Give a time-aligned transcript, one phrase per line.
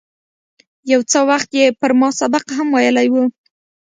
[0.91, 3.15] یو څه وخت یې پر ما سبق هم ویلی و.